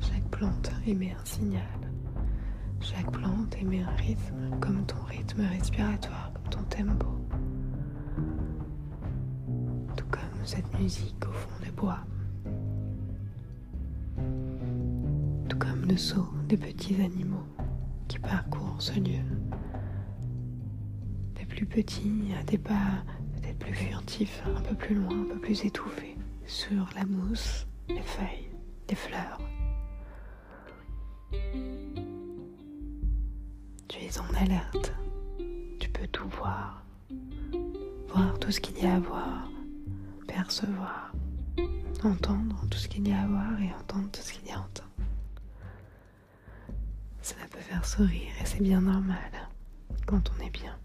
Chaque 0.00 0.28
plante 0.30 0.72
émet 0.84 1.12
un 1.12 1.24
signal. 1.24 1.62
Chaque 2.80 3.10
plante 3.12 3.56
émet 3.60 3.82
un 3.82 3.94
rythme, 3.96 4.58
comme 4.60 4.84
ton 4.84 5.00
rythme 5.06 5.42
respiratoire, 5.42 6.32
comme 6.34 6.50
ton 6.50 6.62
tempo. 6.64 7.06
Tout 9.96 10.06
comme 10.10 10.44
cette 10.44 10.78
musique 10.80 11.24
au 11.28 11.32
fond 11.32 11.64
des 11.64 11.70
bois. 11.70 12.00
Tout 15.48 15.58
comme 15.58 15.84
le 15.88 15.96
saut 15.96 16.28
des 16.48 16.56
petits 16.56 17.00
animaux 17.00 17.46
qui 18.08 18.18
parcourent 18.18 18.82
ce 18.82 18.98
lieu. 18.98 19.37
Plus 21.58 21.66
petits 21.66 22.32
à 22.38 22.44
des 22.44 22.56
pas 22.56 23.02
peut-être 23.34 23.58
plus 23.58 23.74
furtifs, 23.74 24.44
un 24.46 24.60
peu 24.60 24.76
plus 24.76 24.94
loin, 24.94 25.22
un 25.22 25.24
peu 25.24 25.40
plus 25.40 25.64
étouffés, 25.64 26.16
sur 26.46 26.88
la 26.94 27.04
mousse, 27.04 27.66
les 27.88 28.00
feuilles, 28.00 28.48
les 28.88 28.94
fleurs. 28.94 29.40
Tu 33.88 33.98
es 33.98 34.20
en 34.20 34.34
alerte. 34.34 34.94
Tu 35.80 35.88
peux 35.88 36.06
tout 36.06 36.28
voir. 36.28 36.84
Voir 38.06 38.38
tout 38.38 38.52
ce 38.52 38.60
qu'il 38.60 38.78
y 38.78 38.86
a 38.86 38.94
à 38.94 39.00
voir. 39.00 39.50
Percevoir. 40.28 41.12
Entendre 42.04 42.54
tout 42.70 42.78
ce 42.78 42.86
qu'il 42.86 43.08
y 43.08 43.12
a 43.12 43.22
à 43.22 43.26
voir 43.26 43.60
et 43.60 43.72
entendre 43.80 44.08
tout 44.12 44.20
ce 44.22 44.32
qu'il 44.32 44.46
y 44.46 44.52
a 44.52 44.58
à 44.58 44.60
entendre. 44.60 44.88
Cela 47.20 47.46
peut 47.50 47.58
faire 47.58 47.84
sourire 47.84 48.30
et 48.40 48.46
c'est 48.46 48.62
bien 48.62 48.80
normal 48.80 49.32
quand 50.06 50.30
on 50.38 50.46
est 50.46 50.50
bien. 50.50 50.78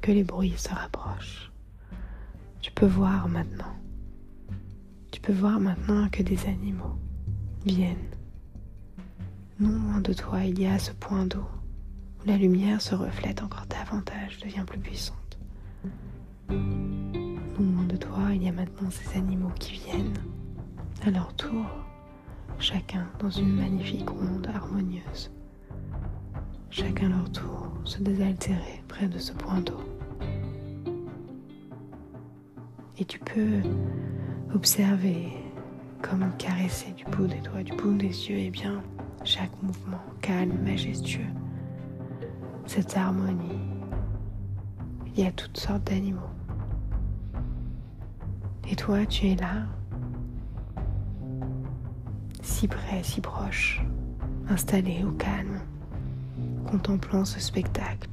Que 0.00 0.10
les 0.10 0.24
bruits 0.24 0.54
se 0.56 0.70
rapprochent. 0.70 1.52
Tu 2.60 2.72
peux 2.72 2.86
voir 2.86 3.28
maintenant. 3.28 3.76
Tu 5.12 5.20
peux 5.20 5.32
voir 5.32 5.60
maintenant 5.60 6.08
que 6.08 6.24
des 6.24 6.46
animaux 6.46 6.98
viennent. 7.64 8.10
Non 9.60 9.70
loin 9.70 10.00
de 10.00 10.12
toi, 10.12 10.42
il 10.42 10.60
y 10.60 10.66
a 10.66 10.80
ce 10.80 10.90
point 10.90 11.26
d'eau 11.26 11.46
où 12.20 12.26
la 12.26 12.36
lumière 12.36 12.82
se 12.82 12.96
reflète 12.96 13.40
encore 13.40 13.66
davantage, 13.66 14.38
devient 14.40 14.64
plus 14.66 14.80
puissante. 14.80 15.38
Non 16.50 16.56
loin 17.58 17.84
de 17.84 17.96
toi, 17.96 18.32
il 18.34 18.42
y 18.42 18.48
a 18.48 18.52
maintenant 18.52 18.90
ces 18.90 19.16
animaux 19.16 19.52
qui 19.60 19.74
viennent 19.74 20.18
à 21.04 21.10
leur 21.10 21.32
tour, 21.34 21.66
chacun 22.58 23.06
dans 23.20 23.30
une 23.30 23.54
magnifique 23.54 24.10
ronde 24.10 24.48
harmonieuse. 24.52 25.30
Chacun 26.78 27.08
leur 27.08 27.32
tour 27.32 27.72
se 27.84 28.02
désaltérer 28.02 28.82
près 28.86 29.08
de 29.08 29.18
ce 29.18 29.32
point 29.32 29.62
d'eau. 29.62 29.80
Et 32.98 33.04
tu 33.06 33.18
peux 33.18 33.62
observer 34.54 35.28
comme 36.02 36.30
caresser 36.36 36.92
du 36.92 37.06
bout 37.06 37.28
des 37.28 37.40
doigts, 37.40 37.62
du 37.62 37.72
bout 37.76 37.94
des 37.94 38.28
yeux, 38.28 38.36
et 38.36 38.50
bien 38.50 38.82
chaque 39.24 39.62
mouvement 39.62 40.02
calme, 40.20 40.52
majestueux, 40.66 41.24
cette 42.66 42.94
harmonie. 42.94 43.58
Il 45.06 45.24
y 45.24 45.26
a 45.26 45.32
toutes 45.32 45.56
sortes 45.56 45.84
d'animaux, 45.84 46.20
Et 48.70 48.76
toi, 48.76 49.06
tu 49.06 49.28
es 49.28 49.36
là, 49.36 49.64
si 52.42 52.68
près, 52.68 53.02
si 53.02 53.22
proche, 53.22 53.82
installé 54.50 55.02
au 55.04 55.12
calme, 55.12 55.62
contemplant 56.66 57.24
ce 57.24 57.40
spectacle 57.40 58.10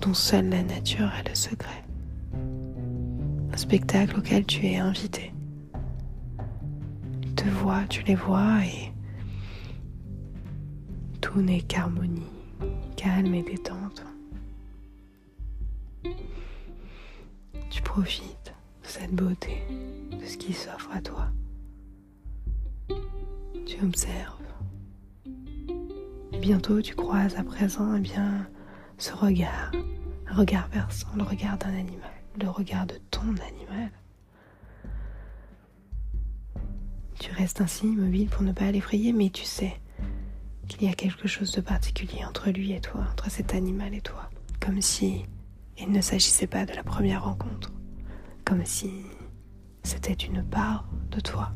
dont 0.00 0.14
seule 0.14 0.48
la 0.48 0.62
nature 0.62 1.06
a 1.06 1.22
le 1.28 1.34
secret. 1.34 1.84
Un 3.52 3.56
spectacle 3.56 4.18
auquel 4.18 4.44
tu 4.46 4.66
es 4.66 4.78
invité. 4.78 5.32
Tu 7.20 7.34
te 7.34 7.48
vois, 7.48 7.84
tu 7.88 8.02
les 8.02 8.14
vois 8.14 8.64
et 8.64 8.92
tout 11.20 11.40
n'est 11.40 11.60
qu'harmonie, 11.60 12.32
calme 12.96 13.34
et 13.34 13.42
détente. 13.42 14.04
Tu 17.70 17.82
profites 17.82 18.54
de 18.82 18.88
cette 18.88 19.14
beauté, 19.14 19.62
de 20.10 20.26
ce 20.26 20.36
qui 20.36 20.52
s'offre 20.52 20.90
à 20.92 21.00
toi. 21.00 21.28
Tu 23.66 23.82
observes. 23.84 24.41
Bientôt 26.42 26.82
tu 26.82 26.96
croises 26.96 27.36
à 27.36 27.44
présent 27.44 27.94
eh 27.94 28.00
bien, 28.00 28.48
ce 28.98 29.12
regard, 29.12 29.70
un 30.26 30.34
regard 30.34 30.66
versant, 30.70 31.06
le 31.14 31.22
regard 31.22 31.56
d'un 31.56 31.72
animal, 31.72 32.10
le 32.40 32.48
regard 32.48 32.84
de 32.84 32.96
ton 33.12 33.20
animal. 33.28 33.92
Tu 37.20 37.30
restes 37.30 37.60
ainsi 37.60 37.86
immobile 37.86 38.28
pour 38.28 38.42
ne 38.42 38.50
pas 38.50 38.72
l'effrayer, 38.72 39.12
mais 39.12 39.30
tu 39.30 39.44
sais 39.44 39.80
qu'il 40.66 40.82
y 40.82 40.88
a 40.88 40.94
quelque 40.94 41.28
chose 41.28 41.52
de 41.52 41.60
particulier 41.60 42.24
entre 42.24 42.50
lui 42.50 42.72
et 42.72 42.80
toi, 42.80 43.06
entre 43.12 43.30
cet 43.30 43.54
animal 43.54 43.94
et 43.94 44.00
toi, 44.00 44.28
comme 44.58 44.82
si 44.82 45.22
il 45.78 45.92
ne 45.92 46.00
s'agissait 46.00 46.48
pas 46.48 46.66
de 46.66 46.72
la 46.72 46.82
première 46.82 47.22
rencontre, 47.22 47.72
comme 48.44 48.64
si 48.64 48.90
c'était 49.84 50.12
une 50.12 50.42
part 50.42 50.88
de 51.12 51.20
toi, 51.20 51.52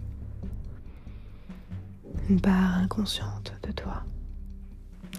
une 2.30 2.40
part 2.40 2.76
inconsciente. 2.76 3.55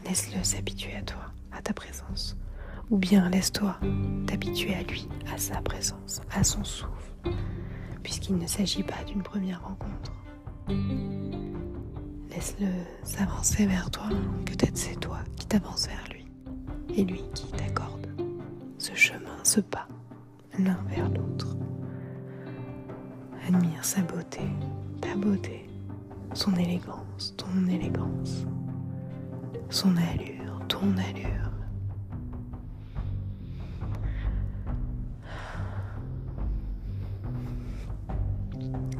Laisse-le 0.08 0.42
s'habituer 0.42 0.96
à 0.96 1.02
toi, 1.02 1.20
à 1.52 1.62
ta 1.62 1.74
présence, 1.74 2.38
ou 2.90 2.98
bien 2.98 3.30
laisse-toi 3.30 3.78
t'habituer 4.26 4.74
à 4.74 4.84
lui, 4.84 5.10
à 5.34 5.38
sa 5.38 5.62
présence, 5.62 6.22
à 6.32 6.46
son 6.46 6.64
souffle, 6.64 7.12
puisqu'il 8.04 8.38
ne 8.38 8.48
s'agit 8.48 8.84
pas 8.84 9.04
d'une 9.06 9.22
première 9.22 9.62
rencontre. 9.64 10.14
Laisse-le 12.30 12.70
s'avancer 13.04 13.66
vers 13.66 13.92
toi, 13.92 14.08
peut-être 14.46 14.78
c'est 14.78 14.98
toi 14.98 15.20
qui 15.36 15.46
t'avances 15.46 15.88
vers 15.88 16.06
lui, 16.14 16.26
et 16.96 17.04
lui 17.04 17.24
qui 17.34 17.48
t'accorde 17.48 18.08
ce 18.78 18.94
chemin, 18.96 19.38
ce 19.44 19.60
pas, 19.60 19.90
l'un 20.58 20.80
vers 20.88 21.10
l'autre. 21.10 21.58
Admire 23.46 23.84
sa 23.84 24.02
beauté, 24.04 24.42
ta 25.02 25.16
beauté, 25.18 25.68
son 26.34 26.56
élégance, 26.56 27.34
ton 27.36 27.68
élégance, 27.68 28.46
son 29.70 29.96
allure, 29.98 30.62
ton 30.68 30.94
allure. 30.98 31.52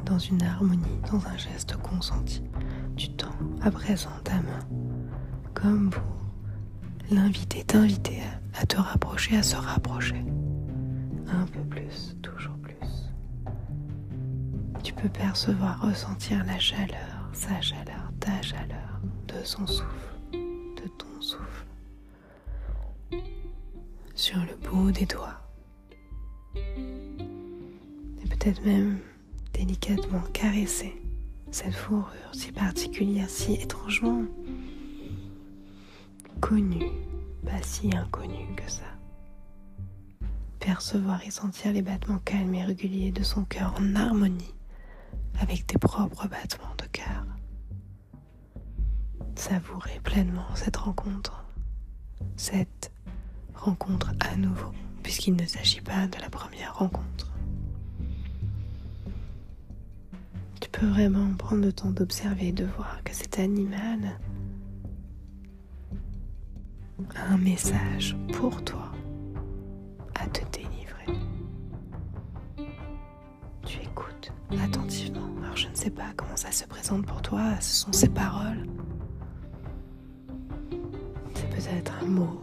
Dans 0.04 0.18
une 0.18 0.42
harmonie, 0.42 1.00
dans 1.10 1.24
un 1.26 1.36
geste 1.36 1.76
consenti, 1.76 2.42
tu 2.96 3.10
tends 3.10 3.28
à 3.62 3.70
présent 3.70 4.10
ta 4.24 4.36
main, 4.36 4.66
comme 5.54 5.90
pour 5.90 6.02
l'inviter, 7.10 7.64
t'inviter 7.64 8.20
à, 8.54 8.62
à 8.62 8.66
te 8.66 8.76
rapprocher, 8.76 9.36
à 9.36 9.42
se 9.42 9.56
rapprocher. 9.56 10.24
Un 11.30 11.46
peu 11.46 11.60
plus, 11.60 12.16
toujours 12.22 12.56
plus. 12.58 12.74
Tu 14.82 14.92
peux 14.94 15.08
percevoir, 15.08 15.80
ressentir 15.82 16.44
la 16.44 16.58
chaleur, 16.58 17.28
sa 17.32 17.60
chaleur, 17.60 18.10
ta 18.18 18.40
chaleur, 18.42 19.00
de 19.28 19.44
son 19.44 19.66
souffle, 19.66 20.07
sur 24.18 24.38
le 24.40 24.56
bout 24.68 24.90
des 24.90 25.06
doigts. 25.06 25.40
Et 26.56 28.28
peut-être 28.28 28.64
même 28.64 28.98
délicatement 29.54 30.22
caresser 30.32 31.00
cette 31.52 31.74
fourrure 31.74 32.32
si 32.32 32.50
particulière, 32.50 33.30
si 33.30 33.54
étrangement 33.54 34.24
connue, 36.40 36.90
pas 37.46 37.62
si 37.62 37.96
inconnue 37.96 38.56
que 38.56 38.68
ça. 38.68 38.82
Percevoir 40.58 41.22
et 41.24 41.30
sentir 41.30 41.72
les 41.72 41.82
battements 41.82 42.18
calmes 42.18 42.56
et 42.56 42.64
réguliers 42.64 43.12
de 43.12 43.22
son 43.22 43.44
cœur 43.44 43.72
en 43.78 43.94
harmonie 43.94 44.54
avec 45.38 45.64
tes 45.64 45.78
propres 45.78 46.26
battements 46.26 46.74
de 46.76 46.86
cœur. 46.86 47.24
Savourer 49.36 50.00
pleinement 50.02 50.56
cette 50.56 50.76
rencontre, 50.76 51.44
cette 52.36 52.90
rencontre 53.68 54.12
à 54.20 54.34
nouveau, 54.36 54.72
puisqu'il 55.02 55.36
ne 55.36 55.44
s'agit 55.44 55.82
pas 55.82 56.06
de 56.06 56.18
la 56.20 56.30
première 56.30 56.74
rencontre. 56.78 57.30
Tu 60.60 60.70
peux 60.70 60.86
vraiment 60.86 61.34
prendre 61.34 61.62
le 61.62 61.72
temps 61.72 61.90
d'observer 61.90 62.48
et 62.48 62.52
de 62.52 62.64
voir 62.64 63.02
que 63.04 63.14
cet 63.14 63.38
animal 63.38 64.18
a 67.14 67.32
un 67.32 67.36
message 67.36 68.16
pour 68.32 68.64
toi 68.64 68.90
à 70.14 70.26
te 70.28 70.40
délivrer. 70.50 71.20
Tu 73.66 73.80
écoutes 73.82 74.32
attentivement. 74.64 75.28
Alors 75.42 75.56
je 75.56 75.68
ne 75.68 75.74
sais 75.74 75.90
pas 75.90 76.10
comment 76.16 76.36
ça 76.36 76.52
se 76.52 76.64
présente 76.64 77.04
pour 77.04 77.20
toi, 77.20 77.60
ce 77.60 77.82
sont 77.84 77.92
ses 77.92 78.08
paroles. 78.08 78.66
C'est 81.34 81.50
peut-être 81.50 81.92
un 82.02 82.06
mot, 82.06 82.40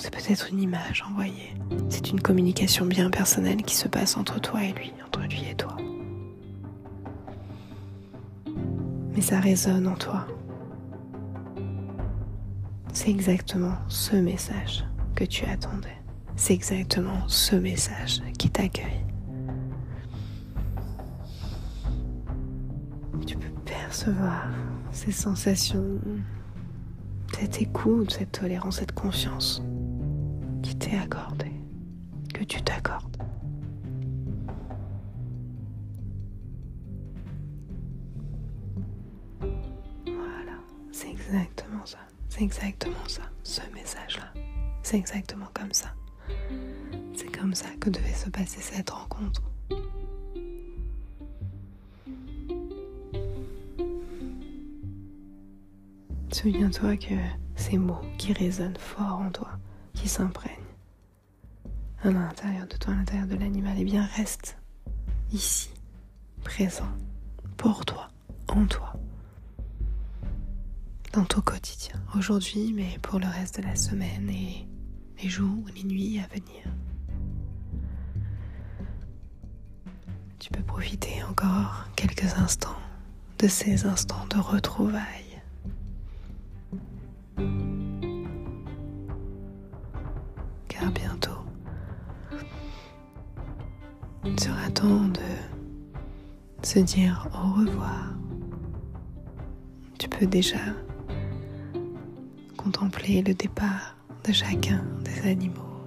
c'est 0.00 0.10
peut-être 0.10 0.48
une 0.50 0.60
image 0.60 1.04
envoyée. 1.06 1.54
C'est 1.90 2.10
une 2.10 2.20
communication 2.20 2.86
bien 2.86 3.10
personnelle 3.10 3.62
qui 3.62 3.76
se 3.76 3.86
passe 3.86 4.16
entre 4.16 4.40
toi 4.40 4.64
et 4.64 4.72
lui, 4.72 4.92
entre 5.06 5.20
lui 5.20 5.44
et 5.50 5.54
toi. 5.54 5.76
Mais 9.14 9.20
ça 9.20 9.40
résonne 9.40 9.86
en 9.86 9.96
toi. 9.96 10.26
C'est 12.94 13.10
exactement 13.10 13.74
ce 13.88 14.16
message 14.16 14.86
que 15.14 15.24
tu 15.24 15.44
attendais. 15.44 15.98
C'est 16.34 16.54
exactement 16.54 17.28
ce 17.28 17.56
message 17.56 18.22
qui 18.38 18.48
t'accueille. 18.48 19.04
Tu 23.26 23.36
peux 23.36 23.52
percevoir 23.66 24.48
ces 24.92 25.12
sensations, 25.12 26.00
cette 27.34 27.60
écoute, 27.60 28.12
cette 28.18 28.32
tolérance, 28.32 28.78
cette 28.78 28.92
confiance 28.92 29.62
t'est 30.80 30.96
accordée, 30.96 31.52
que 32.32 32.42
tu 32.42 32.60
t'accordes. 32.62 33.16
Voilà, 40.06 40.58
c'est 40.90 41.10
exactement 41.10 41.84
ça. 41.84 41.98
C'est 42.30 42.42
exactement 42.42 43.06
ça, 43.06 43.22
ce 43.42 43.60
message-là. 43.74 44.32
C'est 44.82 44.96
exactement 44.96 45.48
comme 45.52 45.72
ça. 45.72 45.94
C'est 47.14 47.30
comme 47.30 47.54
ça 47.54 47.68
que 47.78 47.90
devait 47.90 48.14
se 48.14 48.30
passer 48.30 48.60
cette 48.60 48.88
rencontre. 48.90 49.42
Souviens-toi 56.32 56.96
que 56.96 57.14
ces 57.54 57.76
mots 57.76 58.00
qui 58.16 58.32
résonnent 58.32 58.78
fort 58.78 59.20
en 59.20 59.30
toi, 59.30 59.50
qui 59.92 60.08
s'imprègnent 60.08 60.59
à 62.02 62.10
l'intérieur 62.10 62.66
de 62.66 62.76
toi, 62.76 62.94
à 62.94 62.96
l'intérieur 62.96 63.26
de 63.26 63.36
l'animal, 63.36 63.76
eh 63.78 63.84
bien 63.84 64.04
reste 64.16 64.56
ici, 65.32 65.70
présent, 66.44 66.88
pour 67.56 67.84
toi, 67.84 68.08
en 68.48 68.66
toi, 68.66 68.94
dans 71.12 71.24
ton 71.24 71.40
quotidien, 71.40 72.00
aujourd'hui, 72.16 72.72
mais 72.74 72.98
pour 73.02 73.18
le 73.18 73.26
reste 73.26 73.60
de 73.60 73.66
la 73.66 73.76
semaine 73.76 74.30
et 74.30 74.66
les 75.22 75.28
jours, 75.28 75.64
les 75.74 75.84
nuits 75.84 76.20
à 76.20 76.26
venir. 76.28 76.64
Tu 80.38 80.50
peux 80.50 80.62
profiter 80.62 81.22
encore 81.24 81.84
quelques 81.96 82.32
instants 82.38 82.78
de 83.38 83.46
ces 83.48 83.84
instants 83.86 84.26
de 84.30 84.38
retrouvailles. 84.38 85.29
Se 96.70 96.78
dire 96.78 97.28
au 97.34 97.58
revoir. 97.58 98.14
Tu 99.98 100.08
peux 100.08 100.26
déjà 100.26 100.60
contempler 102.56 103.22
le 103.22 103.34
départ 103.34 103.96
de 104.24 104.32
chacun 104.32 104.84
des 105.02 105.28
animaux. 105.28 105.82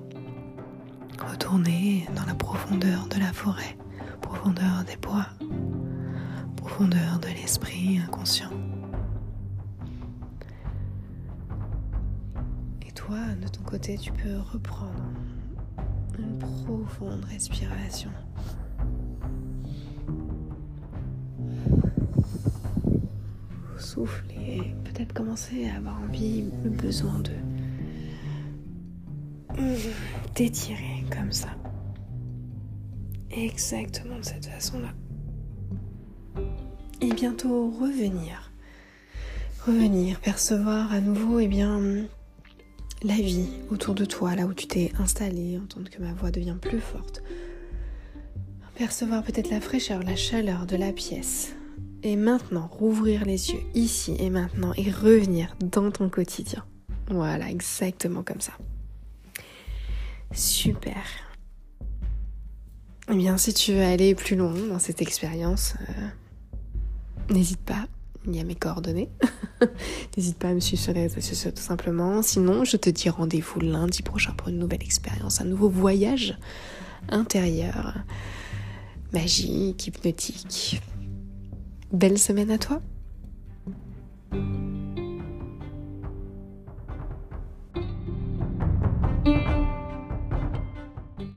Retourner 1.25 2.05
dans 2.13 2.25
la 2.25 2.35
profondeur 2.35 3.07
de 3.07 3.17
la 3.17 3.31
forêt 3.31 3.77
profondeur 4.19 4.83
des 4.85 4.97
bois, 4.97 5.27
profondeur 6.57 7.17
de 7.21 7.27
l'esprit 7.27 7.99
inconscient. 8.05 8.51
Et 12.85 12.91
toi, 12.91 13.19
de 13.41 13.47
ton 13.47 13.63
côté, 13.63 13.97
tu 13.97 14.11
peux 14.11 14.37
reprendre 14.51 15.05
une 16.19 16.39
profonde 16.39 17.23
respiration. 17.31 18.11
Souffler, 23.83 24.75
peut-être 24.85 25.13
commencer 25.13 25.69
à 25.69 25.75
avoir 25.75 26.01
envie, 26.01 26.45
le 26.63 26.69
besoin 26.69 27.19
de 27.19 27.33
t'étirer 30.33 31.03
comme 31.11 31.31
ça. 31.31 31.49
Exactement 33.29 34.17
de 34.17 34.23
cette 34.23 34.45
façon-là. 34.45 34.93
Et 37.01 37.11
bientôt 37.13 37.69
revenir. 37.71 38.51
Revenir, 39.65 40.19
percevoir 40.21 40.91
à 40.93 41.01
nouveau, 41.01 41.39
eh 41.39 41.47
bien, 41.47 42.05
la 43.03 43.15
vie 43.15 43.49
autour 43.69 43.95
de 43.95 44.05
toi, 44.05 44.35
là 44.35 44.45
où 44.45 44.53
tu 44.53 44.65
t'es 44.65 44.91
installé, 44.97 45.59
entendre 45.61 45.89
que 45.89 46.01
ma 46.01 46.13
voix 46.13 46.31
devient 46.31 46.57
plus 46.59 46.79
forte. 46.79 47.21
Percevoir 48.75 49.23
peut-être 49.23 49.51
la 49.51 49.61
fraîcheur, 49.61 50.01
la 50.03 50.15
chaleur 50.15 50.65
de 50.65 50.77
la 50.77 50.91
pièce. 50.93 51.53
Et 52.03 52.17
maintenant, 52.17 52.67
rouvrir 52.67 53.23
les 53.23 53.51
yeux 53.51 53.61
ici 53.73 54.15
et 54.19 54.29
maintenant 54.29 54.73
et 54.75 54.91
revenir 54.91 55.55
dans 55.61 55.89
ton 55.89 56.09
quotidien. 56.09 56.65
Voilà, 57.09 57.49
exactement 57.49 58.23
comme 58.23 58.41
ça. 58.41 58.53
Super. 60.33 61.01
Eh 63.09 63.15
bien, 63.15 63.37
si 63.37 63.53
tu 63.53 63.73
veux 63.73 63.83
aller 63.83 64.15
plus 64.15 64.35
loin 64.35 64.53
dans 64.53 64.79
cette 64.79 65.01
expérience, 65.01 65.75
euh, 65.89 67.33
n'hésite 67.33 67.61
pas 67.61 67.87
il 68.25 68.35
y 68.35 68.39
a 68.39 68.43
mes 68.43 68.55
coordonnées. 68.55 69.09
N'hésite 70.17 70.37
pas 70.37 70.49
à 70.49 70.53
me 70.53 70.59
suivre 70.59 70.81
sur 70.81 70.93
les 70.93 71.03
réseaux 71.03 71.21
sociaux 71.21 71.51
tout 71.51 71.61
simplement. 71.61 72.21
Sinon, 72.21 72.63
je 72.63 72.77
te 72.77 72.89
dis 72.89 73.09
rendez-vous 73.09 73.59
lundi 73.59 74.01
prochain 74.01 74.33
pour 74.33 74.49
une 74.49 74.59
nouvelle 74.59 74.83
expérience, 74.83 75.41
un 75.41 75.45
nouveau 75.45 75.69
voyage 75.69 76.37
intérieur, 77.09 77.95
magique, 79.11 79.87
hypnotique. 79.87 80.81
Belle 81.93 82.17
semaine 82.17 82.49
à 82.49 82.57
toi. 82.57 82.81